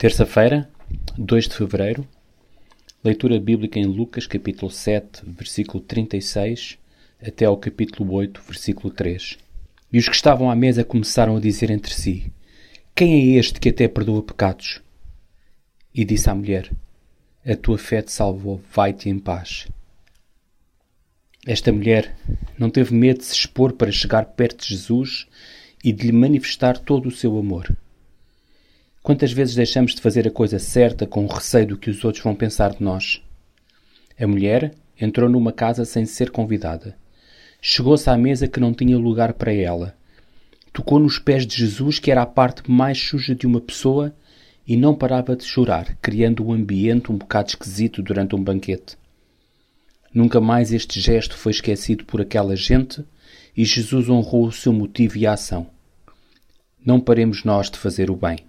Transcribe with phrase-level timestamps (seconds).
[0.00, 0.66] Terça-feira,
[1.18, 2.08] 2 de fevereiro,
[3.04, 6.78] leitura bíblica em Lucas, capítulo 7, versículo 36,
[7.22, 9.36] até ao capítulo 8, versículo 3.
[9.92, 12.32] E os que estavam à mesa começaram a dizer entre si:
[12.94, 14.80] Quem é este que até perdoa pecados?
[15.94, 16.72] E disse à mulher:
[17.44, 19.68] A tua fé te salvou, vai-te em paz.
[21.46, 22.16] Esta mulher
[22.58, 25.26] não teve medo de se expor para chegar perto de Jesus
[25.84, 27.76] e de lhe manifestar todo o seu amor.
[29.10, 32.22] Quantas vezes deixamos de fazer a coisa certa com o receio do que os outros
[32.22, 33.20] vão pensar de nós?
[34.16, 36.96] A mulher entrou numa casa sem ser convidada.
[37.60, 39.96] Chegou-se à mesa que não tinha lugar para ela.
[40.72, 44.14] Tocou nos pés de Jesus, que era a parte mais suja de uma pessoa,
[44.64, 48.96] e não parava de chorar, criando um ambiente um bocado esquisito durante um banquete.
[50.14, 53.04] Nunca mais este gesto foi esquecido por aquela gente
[53.56, 55.66] e Jesus honrou o seu motivo e a ação.
[56.86, 58.48] Não paremos nós de fazer o bem.